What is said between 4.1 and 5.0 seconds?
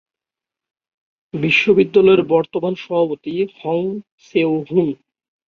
সেও-হুন।